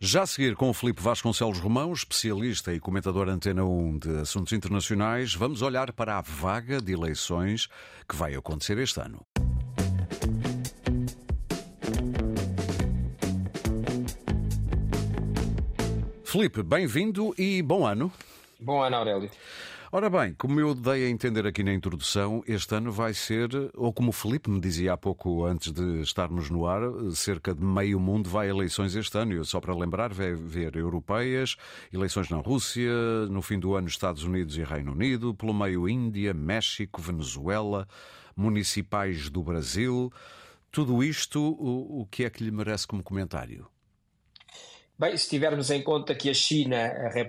Já 0.00 0.22
a 0.22 0.26
seguir 0.28 0.54
com 0.54 0.70
o 0.70 0.72
Filipe 0.72 1.02
Vasconcelos 1.02 1.58
Romão, 1.58 1.92
especialista 1.92 2.72
e 2.72 2.78
comentador 2.78 3.28
Antena 3.28 3.64
1 3.64 3.98
de 3.98 4.20
Assuntos 4.20 4.52
Internacionais, 4.52 5.34
vamos 5.34 5.60
olhar 5.60 5.92
para 5.92 6.18
a 6.18 6.20
vaga 6.20 6.80
de 6.80 6.92
eleições 6.92 7.66
que 8.08 8.14
vai 8.14 8.36
acontecer 8.36 8.78
este 8.78 9.00
ano. 9.00 9.26
Filipe, 16.22 16.62
bem-vindo 16.62 17.34
e 17.36 17.60
bom 17.60 17.84
ano. 17.84 18.12
Bom 18.60 18.80
ano, 18.80 18.94
Aurélio. 18.94 19.30
Ora 19.90 20.10
bem, 20.10 20.34
como 20.34 20.60
eu 20.60 20.74
dei 20.74 21.06
a 21.06 21.08
entender 21.08 21.46
aqui 21.46 21.62
na 21.62 21.72
introdução, 21.72 22.42
este 22.46 22.74
ano 22.74 22.92
vai 22.92 23.14
ser, 23.14 23.48
ou 23.74 23.90
como 23.90 24.10
o 24.10 24.12
Felipe 24.12 24.50
me 24.50 24.60
dizia 24.60 24.92
há 24.92 24.98
pouco 24.98 25.46
antes 25.46 25.72
de 25.72 26.02
estarmos 26.02 26.50
no 26.50 26.66
ar, 26.66 26.82
cerca 27.14 27.54
de 27.54 27.64
meio 27.64 27.98
mundo 27.98 28.28
vai 28.28 28.48
a 28.48 28.50
eleições 28.50 28.94
este 28.94 29.16
ano. 29.16 29.42
Só 29.46 29.62
para 29.62 29.74
lembrar, 29.74 30.12
vai 30.12 30.32
haver 30.32 30.76
europeias, 30.76 31.56
eleições 31.90 32.28
na 32.28 32.36
Rússia, 32.36 32.92
no 33.30 33.40
fim 33.40 33.58
do 33.58 33.74
ano 33.74 33.88
Estados 33.88 34.24
Unidos 34.24 34.58
e 34.58 34.62
Reino 34.62 34.92
Unido, 34.92 35.34
pelo 35.34 35.54
meio 35.54 35.88
Índia, 35.88 36.34
México, 36.34 37.00
Venezuela, 37.00 37.88
municipais 38.36 39.30
do 39.30 39.42
Brasil. 39.42 40.12
Tudo 40.70 41.02
isto, 41.02 41.40
o, 41.40 42.02
o 42.02 42.06
que 42.10 42.24
é 42.24 42.30
que 42.30 42.44
lhe 42.44 42.50
merece 42.50 42.86
como 42.86 43.02
comentário? 43.02 43.66
Bem, 45.00 45.16
se 45.16 45.28
tivermos 45.28 45.70
em 45.70 45.80
conta 45.80 46.12
que 46.12 46.28
a 46.28 46.34
China, 46.34 46.76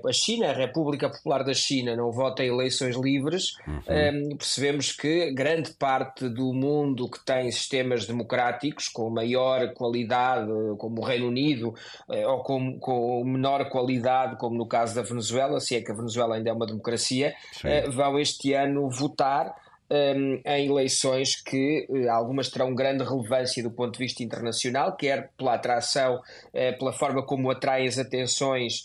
a 0.03 0.11
China, 0.11 0.49
a 0.49 0.53
República 0.53 1.07
Popular 1.07 1.43
da 1.43 1.53
China, 1.53 1.95
não 1.95 2.11
vota 2.11 2.43
em 2.43 2.47
eleições 2.47 2.95
livres, 2.95 3.57
uhum. 3.67 3.75
um, 3.75 3.93
ehm, 3.93 4.37
percebemos 4.37 4.91
que 4.91 5.31
grande 5.31 5.69
parte 5.73 6.27
do 6.27 6.51
mundo 6.51 7.07
que 7.07 7.23
tem 7.23 7.51
sistemas 7.51 8.07
democráticos 8.07 8.87
com 8.87 9.07
maior 9.11 9.71
qualidade, 9.75 10.49
como 10.79 10.99
o 10.99 11.05
Reino 11.05 11.27
Unido, 11.27 11.75
eh, 12.09 12.25
ou 12.25 12.41
com, 12.41 12.79
com 12.79 13.23
menor 13.23 13.69
qualidade, 13.69 14.35
como 14.37 14.57
no 14.57 14.67
caso 14.67 14.95
da 14.95 15.03
Venezuela, 15.03 15.59
se 15.59 15.75
é 15.75 15.81
que 15.81 15.91
a 15.91 15.95
Venezuela 15.95 16.37
ainda 16.37 16.49
é 16.49 16.53
uma 16.53 16.65
democracia, 16.65 17.35
uh, 17.63 17.91
vão 17.91 18.17
este 18.17 18.51
ano 18.53 18.89
votar 18.89 19.53
um, 19.89 20.41
em 20.45 20.67
eleições 20.67 21.41
que 21.41 21.85
uh, 21.89 22.09
algumas 22.11 22.49
terão 22.49 22.73
grande 22.73 23.03
relevância 23.03 23.63
do 23.63 23.71
ponto 23.71 23.93
de 23.93 23.99
vista 23.99 24.23
internacional, 24.23 24.95
quer 24.95 25.31
pela 25.37 25.55
atração, 25.55 26.15
uh, 26.15 26.77
pela 26.77 26.93
forma 26.93 27.25
como 27.25 27.49
atraem 27.49 27.87
as 27.87 27.97
atenções 27.97 28.83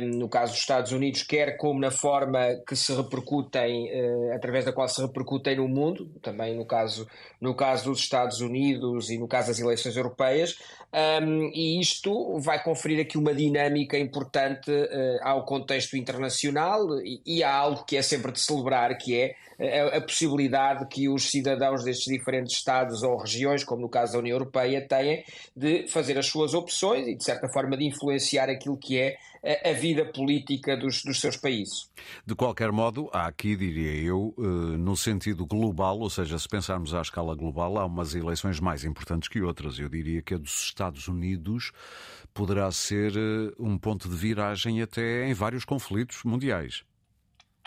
no 0.00 0.28
caso 0.28 0.52
dos 0.52 0.60
Estados 0.60 0.92
Unidos, 0.92 1.22
quer 1.22 1.56
como 1.56 1.78
na 1.78 1.90
forma 1.90 2.38
que 2.66 2.74
se 2.74 2.92
repercutem, 2.94 3.88
eh, 3.90 4.32
através 4.34 4.64
da 4.64 4.72
qual 4.72 4.88
se 4.88 5.00
repercutem 5.00 5.56
no 5.56 5.68
mundo, 5.68 6.10
também 6.22 6.56
no 6.56 6.64
caso, 6.64 7.06
no 7.40 7.54
caso 7.54 7.90
dos 7.90 8.00
Estados 8.00 8.40
Unidos 8.40 9.10
e 9.10 9.18
no 9.18 9.28
caso 9.28 9.48
das 9.48 9.60
eleições 9.60 9.96
europeias, 9.96 10.58
e 11.52 11.78
isto 11.78 12.38
vai 12.38 12.62
conferir 12.62 13.00
aqui 13.00 13.18
uma 13.18 13.34
dinâmica 13.34 13.98
importante 13.98 14.70
eh, 14.70 15.18
ao 15.22 15.44
contexto 15.44 15.96
internacional 15.96 16.86
e 17.04 17.42
há 17.42 17.54
algo 17.54 17.84
que 17.84 17.96
é 17.96 18.02
sempre 18.02 18.32
de 18.32 18.40
celebrar, 18.40 18.96
que 18.96 19.14
é 19.14 19.34
a, 19.60 19.98
a, 19.98 20.00
possibilidade 20.00 20.86
que 20.86 21.08
os 21.08 21.30
cidadãos 21.30 21.84
destes 21.84 22.10
diferentes 22.10 22.56
Estados 22.56 23.02
ou 23.02 23.16
regiões, 23.16 23.64
como 23.64 23.82
no 23.82 23.88
caso 23.88 24.12
da 24.12 24.20
União 24.20 24.36
Europeia, 24.36 24.86
têm 24.86 25.24
de 25.54 25.88
fazer 25.88 26.16
as 26.16 26.26
suas 26.26 26.54
opções 26.54 27.06
e, 27.06 27.14
de 27.14 27.24
certa 27.24 27.48
forma, 27.48 27.76
de 27.76 27.84
influenciar 27.84 28.48
aquilo 28.48 28.76
que 28.76 28.98
é 28.98 29.16
a, 29.42 29.72
vida 29.72 30.04
política 30.04 30.76
dos, 30.76 31.02
dos 31.02 31.20
seus 31.20 31.36
países. 31.36 31.90
De 32.26 32.34
qualquer 32.34 32.72
modo, 32.72 33.08
há 33.12 33.26
aqui, 33.26 33.56
diria 33.56 33.94
eu, 34.02 34.34
eh, 34.38 34.42
no 34.76 34.96
sentido 34.96 35.46
global, 35.46 35.98
ou 35.98 36.10
seja, 36.10 36.38
se 36.38 36.48
pensarmos 36.48 36.94
à 36.94 37.00
escala 37.00 37.34
global, 37.34 37.78
há 37.78 37.84
umas 37.84 38.14
eleições 38.14 38.60
mais 38.60 38.84
importantes 38.84 39.28
que 39.28 39.40
outras. 39.40 39.78
Eu 39.78 39.88
diria 39.88 40.22
que 40.22 40.34
a 40.34 40.38
dos 40.38 40.62
Estados 40.62 41.08
Unidos 41.08 41.72
poderá 42.34 42.70
ser 42.70 43.12
eh, 43.16 43.52
um 43.58 43.78
ponto 43.78 44.08
de 44.08 44.16
viragem 44.16 44.82
até 44.82 45.28
em 45.28 45.34
vários 45.34 45.64
conflitos 45.64 46.22
mundiais. 46.24 46.84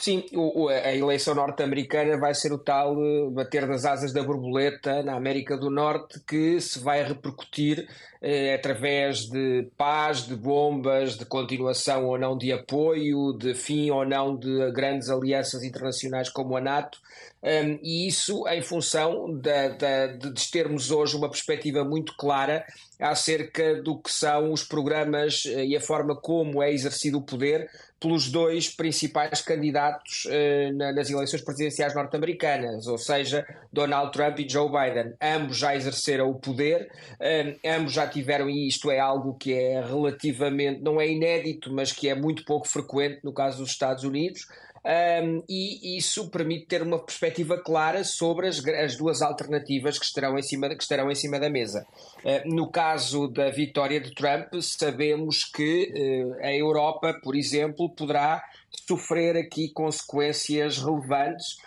Sim, 0.01 0.25
o, 0.33 0.67
a 0.67 0.95
eleição 0.95 1.35
norte-americana 1.35 2.17
vai 2.17 2.33
ser 2.33 2.51
o 2.51 2.57
tal 2.57 2.97
uh, 2.97 3.29
bater 3.29 3.67
das 3.67 3.85
asas 3.85 4.11
da 4.11 4.23
borboleta 4.23 5.03
na 5.03 5.15
América 5.15 5.55
do 5.55 5.69
Norte 5.69 6.19
que 6.27 6.59
se 6.59 6.79
vai 6.79 7.03
repercutir 7.03 7.87
uh, 8.19 8.55
através 8.55 9.29
de 9.29 9.69
paz, 9.77 10.25
de 10.25 10.35
bombas, 10.35 11.15
de 11.19 11.25
continuação 11.25 12.07
ou 12.07 12.17
não 12.17 12.35
de 12.35 12.51
apoio, 12.51 13.37
de 13.37 13.53
fim 13.53 13.91
ou 13.91 14.03
não 14.03 14.35
de 14.35 14.71
grandes 14.71 15.07
alianças 15.07 15.61
internacionais 15.63 16.29
como 16.29 16.57
a 16.57 16.61
NATO. 16.61 16.97
Um, 17.43 17.79
e 17.83 18.07
isso 18.07 18.47
em 18.47 18.61
função 18.61 19.39
da, 19.39 19.67
da, 19.69 20.07
de 20.07 20.51
termos 20.51 20.89
hoje 20.89 21.15
uma 21.15 21.29
perspectiva 21.29 21.83
muito 21.83 22.15
clara 22.15 22.65
acerca 22.99 23.81
do 23.81 23.99
que 23.99 24.11
são 24.11 24.51
os 24.51 24.63
programas 24.63 25.45
uh, 25.45 25.59
e 25.59 25.77
a 25.77 25.81
forma 25.81 26.15
como 26.15 26.61
é 26.61 26.71
exercido 26.71 27.19
o 27.19 27.23
poder 27.23 27.69
pelos 27.99 28.31
dois 28.31 28.67
principais 28.67 29.41
candidatos 29.41 29.90
uh, 30.25 30.73
nas 30.73 31.09
eleições 31.09 31.41
presidenciais 31.41 31.95
norte-americanas, 31.95 32.87
ou 32.87 32.97
seja, 32.97 33.45
Donald 33.71 34.11
Trump 34.11 34.39
e 34.39 34.49
Joe 34.49 34.69
Biden. 34.69 35.13
Ambos 35.21 35.57
já 35.57 35.75
exerceram 35.75 36.29
o 36.29 36.35
poder, 36.35 36.91
uh, 37.13 37.59
ambos 37.65 37.93
já 37.93 38.07
tiveram, 38.07 38.49
e 38.49 38.67
isto 38.67 38.89
é 38.91 38.99
algo 38.99 39.35
que 39.35 39.53
é 39.53 39.81
relativamente, 39.81 40.81
não 40.81 40.99
é 40.99 41.07
inédito, 41.07 41.73
mas 41.73 41.91
que 41.91 42.09
é 42.09 42.15
muito 42.15 42.43
pouco 42.45 42.67
frequente 42.67 43.19
no 43.23 43.33
caso 43.33 43.59
dos 43.59 43.71
Estados 43.71 44.03
Unidos. 44.03 44.47
Um, 44.83 45.43
e 45.47 45.95
isso 45.95 46.27
permite 46.31 46.65
ter 46.65 46.81
uma 46.81 46.97
perspectiva 46.97 47.55
clara 47.55 48.03
sobre 48.03 48.47
as, 48.47 48.65
as, 48.65 48.95
duas 48.95 49.21
alternativas 49.21 49.99
que 49.99 50.05
estarão 50.05 50.39
em 50.39 50.41
cima, 50.41 50.69
que 50.69 50.81
estarão 50.81 51.11
em 51.11 51.15
cima 51.15 51.39
da 51.39 51.51
mesa. 51.51 51.85
Uh, 52.25 52.55
no 52.55 52.67
caso 52.67 53.27
da 53.27 53.51
vitória 53.51 53.99
de 53.99 54.11
Trump, 54.15 54.55
sabemos 54.59 55.43
que 55.43 55.93
uh, 55.93 56.43
a 56.43 56.51
Europa, 56.51 57.13
por 57.23 57.35
exemplo, 57.35 57.89
poderá 57.91 58.43
sofrer 58.87 59.37
aqui 59.37 59.69
consequências 59.69 60.77
relevantes 60.77 61.57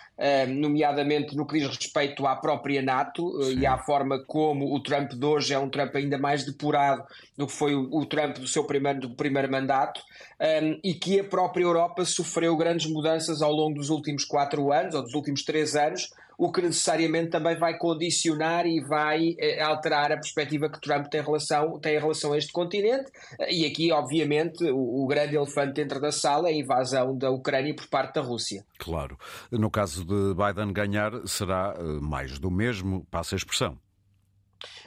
nomeadamente 0.47 1.35
no 1.35 1.45
que 1.45 1.59
diz 1.59 1.67
respeito 1.67 2.25
à 2.25 2.37
própria 2.37 2.81
NATO 2.81 3.37
uh, 3.37 3.51
e 3.51 3.65
à 3.65 3.77
forma 3.77 4.23
como 4.25 4.73
o 4.73 4.79
Trump 4.79 5.11
de 5.11 5.25
hoje 5.25 5.53
é 5.53 5.59
um 5.59 5.69
Trump 5.69 5.93
ainda 5.93 6.17
mais 6.17 6.45
depurado 6.45 7.03
do 7.37 7.45
que 7.45 7.51
foi 7.51 7.75
o, 7.75 8.05
Trump 8.05 8.37
do 8.37 8.47
seu 8.47 8.63
primeiro, 8.63 9.01
do 9.01 9.09
primeiro 9.09 9.51
mandato, 9.51 10.01
um, 10.39 10.79
e 10.81 10.93
que 10.93 11.19
a 11.19 11.23
própria 11.23 11.63
Europa 11.63 12.05
sofreu 12.05 12.55
grandes 12.55 12.89
mudanças 12.89 13.41
ao 13.41 13.51
longo 13.51 13.75
dos 13.75 13.89
últimos 13.89 14.23
quatro 14.23 14.71
anos, 14.71 14.95
ou 14.95 15.01
dos 15.01 15.13
últimos 15.13 15.43
três 15.43 15.75
anos, 15.75 16.09
o 16.37 16.51
que 16.51 16.61
necessariamente 16.61 17.29
também 17.29 17.57
vai 17.57 17.77
condicionar 17.77 18.65
e 18.65 18.81
vai 18.81 19.35
eh, 19.39 19.61
alterar 19.61 20.11
a 20.11 20.17
perspectiva 20.17 20.69
que 20.69 20.79
Trump 20.79 21.07
tem, 21.07 21.21
relação, 21.21 21.79
tem 21.79 21.95
em 21.95 21.99
relação 21.99 22.33
a 22.33 22.37
este 22.37 22.51
continente. 22.51 23.11
E 23.49 23.65
aqui, 23.65 23.91
obviamente, 23.91 24.63
o, 24.65 25.03
o 25.03 25.07
grande 25.07 25.35
elefante 25.35 25.73
dentro 25.73 25.99
da 25.99 26.11
sala 26.11 26.49
é 26.49 26.53
a 26.53 26.55
invasão 26.55 27.17
da 27.17 27.31
Ucrânia 27.31 27.75
por 27.75 27.87
parte 27.87 28.15
da 28.15 28.21
Rússia. 28.21 28.65
Claro. 28.77 29.17
No 29.51 29.69
caso 29.69 30.05
de 30.05 30.33
Biden 30.33 30.73
ganhar, 30.73 31.11
será 31.25 31.75
eh, 31.77 31.83
mais 32.01 32.39
do 32.39 32.51
mesmo, 32.51 33.05
passa 33.09 33.35
a 33.35 33.37
expressão. 33.37 33.77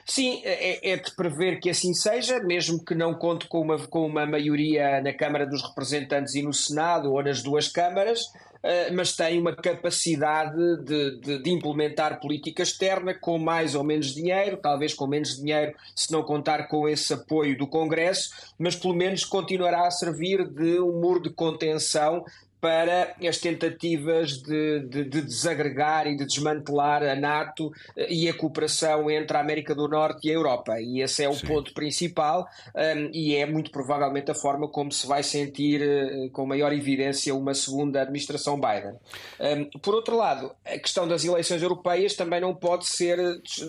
Sim, 0.09 0.41
é, 0.43 0.93
é, 0.93 0.97
de 0.97 1.15
prever 1.15 1.61
que 1.61 1.69
assim 1.69 1.93
seja, 1.93 2.41
mesmo 2.41 2.83
que 2.83 2.95
não 2.95 3.13
conte 3.13 3.47
com 3.47 3.61
uma, 3.61 3.79
com 3.79 4.07
uma 4.07 4.25
maioria 4.27 5.03
na 5.03 5.13
Câmara 5.13 5.47
dos 5.47 5.63
Representantes 5.63 6.35
e 6.35 6.43
no 6.43 6.53
Senado 6.55 7.13
ou 7.13 7.23
nas 7.23 7.43
duas 7.43 7.69
câmaras, 7.69 8.23
uh, 8.23 8.95
mas 8.95 9.15
tem 9.15 9.39
uma 9.39 9.55
capacidade 9.55 10.57
de, 10.83 11.21
de, 11.21 11.43
de, 11.43 11.51
implementar 11.51 12.21
política 12.21 12.63
externa 12.63 13.13
com 13.13 13.39
mais 13.39 13.75
ou 13.75 13.85
menos 13.85 14.15
dinheiro, 14.15 14.57
talvez 14.57 14.95
com 14.95 15.07
menos 15.07 15.37
dinheiro 15.37 15.75
se 15.95 16.11
não 16.11 16.23
contar 16.23 16.69
com 16.69 16.89
esse 16.89 17.13
apoio 17.13 17.59
do 17.59 17.67
Congresso, 17.67 18.31
mas 18.59 18.75
pelo 18.75 18.95
menos 18.95 19.27
continuará 19.27 19.87
a 19.87 19.91
servir 19.91 20.49
de 20.49 20.81
um 20.81 21.01
muro 21.01 21.23
de 21.23 21.29
contenção 21.29 22.25
para 22.61 23.15
as 23.27 23.39
tentativas 23.39 24.43
de, 24.43 24.81
de, 24.81 25.05
de, 25.05 25.23
desagregar 25.23 26.07
e 26.07 26.17
de 26.17 26.27
desmantelar 26.27 27.03
a 27.03 27.15
NATO 27.15 27.71
eh, 27.97 28.13
e 28.13 28.29
a 28.29 28.35
cooperação 28.35 29.11
entre 29.11 29.37
a 29.37 29.41
América 29.41 29.75
do 29.75 29.87
Norte 29.87 30.27
e 30.27 30.31
a 30.31 30.35
Europa. 30.35 30.81
E 30.81 31.01
esse 31.01 31.23
é 31.23 31.29
o 31.29 31.35
Sim. 31.35 31.47
ponto 31.47 31.73
principal 31.73 32.49
um, 32.75 33.11
e 33.13 33.37
é 33.37 33.47
muito 33.47 33.71
provavelmente 33.71 34.31
a 34.31 34.35
forma 34.35 34.69
como 34.69 34.91
se 34.91 35.07
vai 35.07 35.23
sentir 35.23 35.81
uh, 35.81 36.31
com 36.31 36.47
maior 36.47 36.73
evidência 36.73 37.35
uma 37.35 37.55
segunda 37.55 38.03
administração 38.03 38.61
Biden. 38.61 38.95
Um, 39.41 39.79
por 39.79 39.95
outro 39.95 40.17
lado, 40.17 40.51
a 40.65 40.79
questão 40.79 41.07
das 41.07 41.25
eleições 41.25 41.63
europeias 41.63 42.15
também 42.15 42.41
não 42.41 42.55
pode 42.55 42.87
ser 42.87 43.19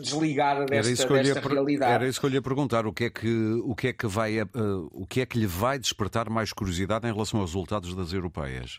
desligada 0.02 0.66
desta, 0.66 1.08
desta 1.08 1.48
realidade. 1.48 1.92
Era 1.92 2.08
isso 2.08 2.20
que 2.20 2.26
eu 2.26 2.30
lhe 2.30 2.38
ia 2.38 2.42
perguntar. 2.42 2.88
O 2.88 2.94
que 2.94 3.06
é 3.06 3.10
que, 3.10 3.62
o 3.64 3.76
que, 3.76 3.88
é 3.90 3.94
que, 3.94 4.08
vai, 4.08 4.42
uh, 4.42 4.48
o 4.92 5.06
que 5.06 5.22
é 5.22 5.26
que 5.26 5.38
lhe 5.38 5.48
vai 5.48 5.78
despertar 5.78 6.30
mais 6.30 6.52
curiosidade 6.52 7.08
em 7.08 7.14
relação 7.14 7.40
aos 7.40 7.52
resultados 7.52 7.94
das 7.96 8.14
europeias? 8.14 8.79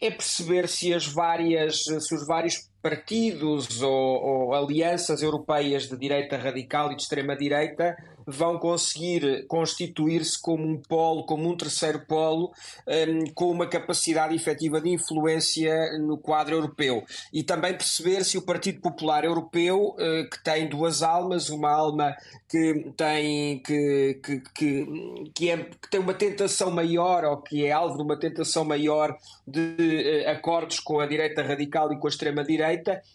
É 0.00 0.10
perceber 0.10 0.68
se 0.68 0.92
as 0.92 1.06
várias, 1.06 1.82
se 1.84 2.14
os 2.14 2.26
vários 2.26 2.68
partidos 2.82 3.80
ou, 3.80 3.90
ou, 3.92 4.54
alianças 4.54 5.22
europeias 5.22 5.88
de 5.88 5.96
direita 5.96 6.36
radical 6.36 6.90
e 6.90 6.96
de 6.96 7.02
extrema-direita 7.02 7.96
vão 8.26 8.58
conseguir 8.58 9.46
constituir-se 9.46 10.40
como 10.40 10.66
um 10.66 10.76
polo, 10.76 11.24
como 11.24 11.48
um 11.48 11.56
terceiro 11.56 12.00
polo, 12.06 12.52
um, 12.86 13.24
com 13.34 13.50
uma 13.50 13.66
capacidade 13.66 14.34
efetiva 14.34 14.80
de 14.80 14.90
influência 14.90 15.98
no 15.98 16.16
quadro 16.18 16.54
europeu. 16.54 17.04
E 17.32 17.42
também 17.42 17.72
perceber 17.72 18.24
se 18.24 18.38
o 18.38 18.42
Partido 18.42 18.80
Popular 18.80 19.24
Europeu, 19.24 19.96
uh, 19.98 20.30
que 20.30 20.42
tem 20.42 20.68
duas 20.68 21.02
almas, 21.02 21.48
uma 21.50 21.70
alma 21.70 22.14
que 22.48 22.92
tem, 22.96 23.58
que, 23.60 24.20
que, 24.22 24.40
que, 24.54 24.86
que, 25.34 25.50
é, 25.50 25.56
que 25.56 25.90
tem 25.90 26.00
uma 26.00 26.14
tentação 26.14 26.70
maior, 26.70 27.24
ou 27.24 27.36
que 27.38 27.64
é 27.64 27.72
alvo 27.72 27.96
de 27.96 28.02
uma 28.02 28.18
tentação 28.18 28.64
maior 28.64 29.16
de 29.46 30.24
uh, 30.26 30.30
acordos 30.30 30.78
com 30.80 31.00
a 31.00 31.06
direita 31.06 31.42
radical 31.42 31.92
e 31.92 31.98
com 31.98 32.06
a 32.06 32.10
extrema-direita, 32.10 32.71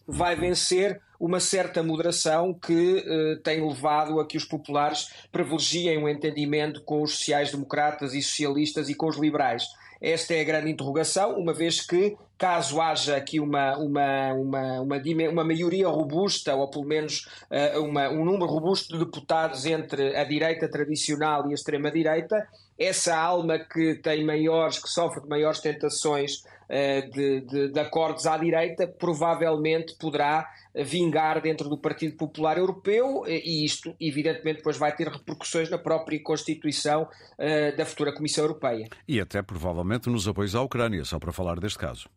vai 0.08 0.36
vencer 0.36 1.02
uma 1.20 1.40
certa 1.40 1.82
moderação 1.82 2.54
que 2.54 2.74
uh, 2.74 3.42
tem 3.42 3.66
levado 3.68 4.20
a 4.20 4.26
que 4.26 4.38
os 4.38 4.46
populares 4.46 5.10
privilegiem 5.32 5.98
um 5.98 6.08
entendimento 6.08 6.82
com 6.84 7.02
os 7.02 7.18
sociais-democratas 7.18 8.14
e 8.14 8.22
socialistas 8.22 8.90
e 8.90 8.94
com 8.94 9.08
os 9.08 9.18
liberais. 9.18 9.66
Esta 10.02 10.36
é 10.36 10.42
a 10.42 10.44
grande 10.44 10.70
interrogação, 10.70 11.38
uma 11.40 11.54
vez 11.54 11.82
que, 11.82 12.16
caso 12.38 12.80
haja 12.80 13.18
aqui 13.18 13.40
uma, 13.40 13.76
uma, 13.78 14.34
uma, 14.34 14.82
uma, 14.82 14.98
uma 15.32 15.44
maioria 15.44 15.88
robusta, 15.88 16.56
ou 16.56 16.70
pelo 16.70 16.86
menos 16.86 17.28
uh, 17.50 17.82
uma, 17.82 18.10
um 18.10 18.24
número 18.24 18.46
robusto 18.46 18.94
de 18.94 19.04
deputados 19.04 19.66
entre 19.66 20.16
a 20.16 20.24
direita 20.24 20.70
tradicional 20.70 21.48
e 21.48 21.52
a 21.52 21.56
extrema-direita, 21.56 22.48
essa 22.78 23.16
alma 23.18 23.58
que 23.58 23.96
tem 23.96 24.24
maiores, 24.24 24.78
que 24.78 24.88
sofre 24.88 25.22
de 25.22 25.28
maiores 25.28 25.60
tentações 25.60 26.44
uh, 26.70 27.12
de, 27.12 27.42
de, 27.42 27.68
de 27.70 27.80
acordos 27.80 28.28
à 28.28 28.38
direita, 28.38 28.88
provavelmente 28.88 29.96
poderá 29.96 30.48
vingar 30.76 31.42
dentro 31.42 31.68
do 31.68 31.78
Partido 31.78 32.16
Popular 32.16 32.58
Europeu 32.58 33.24
e 33.28 33.66
isto, 33.66 33.96
evidentemente, 34.00 34.58
depois 34.58 34.78
vai 34.78 34.96
ter 34.96 35.08
repercussões 35.08 35.72
na 35.72 35.78
própria 35.80 36.22
Constituição 36.22 37.04
uh, 37.04 37.76
da 37.76 37.84
futura 37.84 38.14
Comissão 38.14 38.44
Europeia. 38.44 38.88
E 39.08 39.20
até 39.20 39.42
provavelmente 39.42 40.08
nos 40.08 40.28
apoios 40.28 40.54
à 40.54 40.62
Ucrânia, 40.62 41.04
só 41.04 41.18
para 41.18 41.32
falar 41.32 41.60
deste 41.60 41.80
caso. 41.80 42.08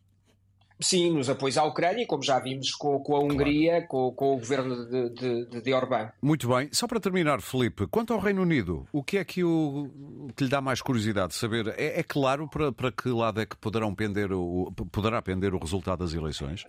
Sim, 0.81 1.11
nos 1.13 1.29
apoios 1.29 1.59
à 1.59 1.65
Ucrânia, 1.65 2.07
como 2.07 2.23
já 2.23 2.39
vimos 2.39 2.73
com, 2.73 2.99
com 3.01 3.17
a 3.17 3.21
Hungria, 3.21 3.73
claro. 3.73 3.87
com, 3.89 4.13
com, 4.13 4.35
o 4.35 4.39
governo 4.39 4.87
de, 4.87 5.45
de, 5.47 5.61
de, 5.61 5.75
Orbán. 5.75 6.11
Muito 6.23 6.49
bem. 6.49 6.69
Só 6.73 6.87
para 6.87 6.99
terminar, 6.99 7.43
Felipe, 7.43 7.87
quanto 7.87 8.15
ao 8.15 8.19
Reino 8.19 8.43
Unido, 8.43 8.87
o 8.93 9.03
que 9.03 9.19
é 9.19 9.25
que, 9.25 9.45
o, 9.45 9.91
que 10.35 10.45
lhe 10.45 10.51
dá 10.51 10.61
mais 10.61 10.81
curiosidade 10.81 11.29
de 11.29 11.35
saber? 11.35 11.75
É, 11.77 12.01
é 12.01 12.03
claro 12.03 12.49
para, 12.49 12.73
para 12.73 12.91
que 12.91 13.09
lado 13.11 13.41
é 13.41 13.47
que 13.47 13.57
poderão 13.57 13.95
pender 13.95 14.33
o, 14.33 14.73
poderá 14.91 15.21
pender 15.21 15.55
o 15.55 15.59
resultado 15.59 15.99
das 15.99 16.15
eleições? 16.15 16.65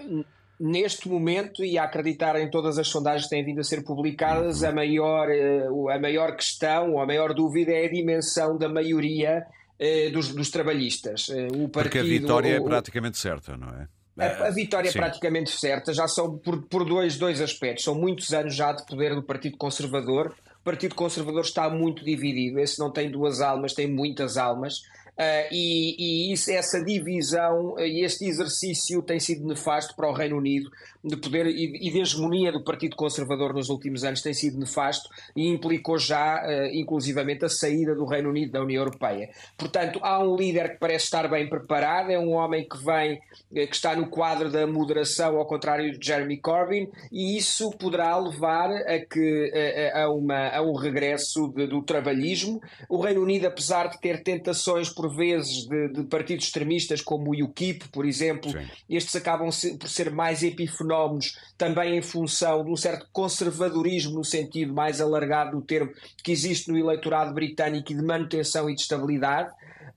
neste 0.61 1.09
momento, 1.09 1.65
e 1.65 1.77
a 1.77 1.85
acreditar 1.85 2.39
em 2.39 2.47
todas 2.47 2.77
as 2.77 2.87
sondagens 2.87 3.23
que 3.23 3.31
têm 3.31 3.43
vindo 3.43 3.59
a 3.59 3.63
ser 3.63 3.83
publicadas, 3.83 4.63
a 4.63 4.71
maior, 4.71 5.27
eh, 5.27 5.65
a 5.91 5.99
maior 5.99 6.35
questão 6.35 6.93
ou 6.93 7.01
a 7.01 7.05
maior 7.05 7.33
dúvida 7.33 7.71
é 7.71 7.87
a 7.87 7.89
dimensão 7.89 8.59
da 8.59 8.69
maioria 8.69 9.43
eh, 9.79 10.11
dos, 10.11 10.29
dos 10.33 10.51
trabalhistas. 10.51 11.29
Eh, 11.29 11.47
o 11.55 11.67
partido, 11.67 11.71
Porque 11.71 11.97
a 11.97 12.03
vitória 12.03 12.55
é 12.55 12.61
praticamente 12.61 13.17
certa, 13.17 13.57
não 13.57 13.69
é? 13.69 13.87
A, 14.17 14.47
a 14.47 14.49
vitória 14.51 14.91
Sim. 14.91 14.97
é 14.97 15.01
praticamente 15.01 15.51
certa, 15.51 15.93
já 15.93 16.07
são 16.07 16.37
por, 16.37 16.61
por 16.63 16.85
dois, 16.85 17.17
dois 17.17 17.41
aspectos. 17.41 17.83
São 17.83 17.95
muitos 17.95 18.33
anos 18.33 18.55
já 18.55 18.71
de 18.71 18.85
poder 18.85 19.15
do 19.15 19.23
Partido 19.23 19.57
Conservador. 19.57 20.35
O 20.59 20.63
Partido 20.63 20.95
Conservador 20.95 21.41
está 21.41 21.69
muito 21.69 22.03
dividido. 22.03 22.59
Esse 22.59 22.79
não 22.79 22.91
tem 22.91 23.09
duas 23.09 23.41
almas, 23.41 23.73
tem 23.73 23.87
muitas 23.87 24.37
almas. 24.37 24.83
Uh, 25.21 25.47
e, 25.51 25.95
e 25.99 26.33
isso, 26.33 26.49
essa 26.49 26.83
divisão 26.83 27.75
e 27.77 28.03
este 28.03 28.25
exercício 28.25 29.03
tem 29.03 29.19
sido 29.19 29.45
nefasto 29.45 29.95
para 29.95 30.09
o 30.09 30.13
Reino 30.13 30.35
Unido 30.35 30.71
de 31.03 31.15
poder 31.15 31.45
e, 31.45 31.87
e 31.87 31.91
de 31.91 31.99
hegemonia 31.99 32.51
do 32.51 32.63
Partido 32.63 32.95
Conservador 32.95 33.53
nos 33.53 33.69
últimos 33.69 34.03
anos 34.03 34.21
tem 34.23 34.33
sido 34.33 34.57
nefasto 34.57 35.09
e 35.35 35.47
implicou 35.47 35.99
já, 35.99 36.41
uh, 36.43 36.73
inclusivamente, 36.73 37.45
a 37.45 37.49
saída 37.49 37.93
do 37.93 38.05
Reino 38.05 38.29
Unido 38.29 38.53
da 38.53 38.63
União 38.63 38.81
Europeia. 38.81 39.29
Portanto, 39.55 39.99
há 40.01 40.19
um 40.23 40.35
líder 40.35 40.71
que 40.71 40.79
parece 40.79 41.05
estar 41.05 41.27
bem 41.27 41.47
preparado, 41.47 42.09
é 42.09 42.17
um 42.17 42.31
homem 42.31 42.67
que 42.67 42.83
vem, 42.83 43.21
que 43.53 43.75
está 43.75 43.95
no 43.95 44.07
quadro 44.07 44.49
da 44.49 44.65
moderação, 44.65 45.37
ao 45.37 45.45
contrário 45.45 45.99
de 45.99 46.03
Jeremy 46.03 46.37
Corbyn, 46.37 46.89
e 47.11 47.37
isso 47.37 47.69
poderá 47.71 48.17
levar 48.17 48.71
a 48.71 48.99
que 49.05 49.91
a, 49.93 50.09
uma, 50.09 50.49
a 50.49 50.61
um 50.61 50.73
regresso 50.73 51.47
de, 51.49 51.67
do 51.67 51.81
trabalhismo. 51.83 52.59
O 52.89 52.99
Reino 52.99 53.21
Unido, 53.21 53.45
apesar 53.45 53.87
de 53.87 53.99
ter 53.99 54.23
tentações 54.23 54.89
por 54.89 55.10
vezes 55.15 55.67
de, 55.67 55.89
de 55.89 56.03
partidos 56.03 56.45
extremistas 56.45 57.01
como 57.01 57.31
o 57.31 57.43
UKIP, 57.43 57.89
por 57.89 58.05
exemplo, 58.05 58.51
Sim. 58.51 58.67
estes 58.89 59.15
acabam 59.15 59.49
por 59.79 59.89
ser 59.89 60.11
mais 60.11 60.43
epifenómenos 60.43 61.37
também 61.57 61.97
em 61.97 62.01
função 62.01 62.63
de 62.63 62.71
um 62.71 62.75
certo 62.75 63.07
conservadorismo 63.11 64.15
no 64.15 64.23
sentido 64.23 64.73
mais 64.73 65.01
alargado 65.01 65.51
do 65.51 65.61
termo 65.61 65.91
que 66.23 66.31
existe 66.31 66.71
no 66.71 66.77
eleitorado 66.77 67.33
britânico 67.33 67.91
e 67.91 67.95
de 67.95 68.03
manutenção 68.03 68.69
e 68.69 68.75
de 68.75 68.81
estabilidade. 68.81 69.51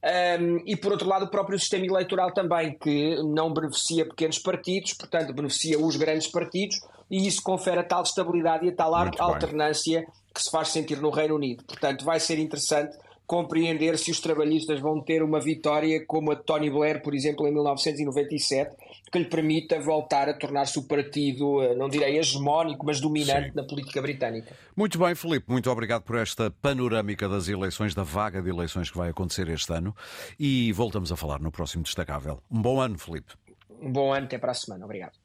Um, 0.05 0.63
e 0.67 0.77
por 0.77 0.93
outro 0.93 1.09
lado, 1.09 1.25
o 1.25 1.31
próprio 1.31 1.59
sistema 1.59 1.87
eleitoral 1.87 2.31
também, 2.33 2.77
que 2.79 3.17
não 3.23 3.53
beneficia 3.53 4.07
pequenos 4.07 4.39
partidos, 4.39 4.93
portanto, 4.93 5.33
beneficia 5.33 5.79
os 5.79 5.97
grandes 5.97 6.27
partidos, 6.27 6.79
e 7.11 7.27
isso 7.27 7.43
confere 7.43 7.81
a 7.81 7.85
tal 7.85 8.03
estabilidade 8.03 8.67
e 8.67 8.69
a 8.69 8.75
tal 8.75 8.95
Muito 8.99 9.23
alternância 9.23 10.01
bem. 10.01 10.09
que 10.35 10.43
se 10.43 10.51
faz 10.51 10.69
sentir 10.69 11.01
no 11.01 11.09
Reino 11.09 11.37
Unido. 11.37 11.65
Portanto, 11.65 12.05
vai 12.05 12.21
ser 12.21 12.39
interessante 12.39 12.95
compreender 13.27 13.99
se 13.99 14.11
os 14.11 14.21
trabalhistas 14.21 14.81
vão 14.81 15.01
ter 15.01 15.23
uma 15.23 15.41
vitória 15.41 16.05
como 16.07 16.33
a 16.33 16.35
de 16.35 16.43
Tony 16.43 16.71
Blair, 16.71 17.03
por 17.03 17.15
exemplo, 17.15 17.47
em 17.47 17.53
1997, 17.53 18.77
que 19.11 19.19
lhe 19.19 19.25
permita 19.25 19.81
voltar 19.81 20.29
a 20.29 20.35
tornar-se 20.35 20.79
o 20.79 20.83
partido, 20.83 21.63
eh, 21.63 21.75
não 21.75 21.89
direi 21.89 22.19
hegemónico, 22.19 22.85
mas 22.85 23.01
dominante 23.01 23.49
Sim. 23.49 23.55
na 23.55 23.65
política 23.65 24.03
britânica. 24.03 24.55
Muito 24.77 24.99
bem, 24.99 25.15
Filipe, 25.15 25.51
muito 25.51 25.71
obrigado 25.71 26.03
por 26.03 26.17
esta 26.17 26.51
panorâmica 26.51 27.29
das 27.29 27.49
eleições, 27.49 27.95
da 27.95 28.03
vaga 28.03 28.43
de 28.43 28.51
eleições 28.51 28.91
que 28.91 28.97
vai 28.97 29.11
acontecer 29.11 29.49
este 29.49 29.73
ano 29.73 29.95
e 30.39 30.73
voltamos 30.73 31.11
a 31.11 31.17
falar 31.17 31.41
no 31.41 31.51
próximo 31.51 31.83
Destacável. 31.83 32.41
Um 32.51 32.61
bom 32.61 32.81
ano, 32.81 32.99
Filipe. 32.99 33.33
Um 33.81 33.91
bom 33.91 34.13
ano, 34.13 34.27
até 34.27 34.39
para 34.39 34.53
a 34.53 34.55
semana. 34.55 34.85
Obrigado. 34.85 35.19